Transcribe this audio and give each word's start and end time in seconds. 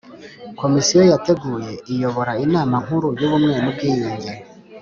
Komisiyo 0.61 1.01
yateguye 1.11 1.71
iyobora 1.93 2.31
Inama 2.45 2.75
Nkuru 2.83 3.07
y 3.19 3.23
Ubumwe 3.27 3.53
n 3.63 3.65
Ubwiyunge 3.71 4.31